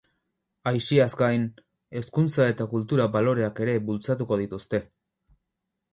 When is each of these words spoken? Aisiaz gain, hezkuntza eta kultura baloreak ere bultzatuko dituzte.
Aisiaz 0.69 1.09
gain, 1.19 1.43
hezkuntza 2.01 2.47
eta 2.53 2.69
kultura 2.73 3.07
baloreak 3.17 3.63
ere 3.67 3.79
bultzatuko 3.91 4.43
dituzte. 4.45 4.85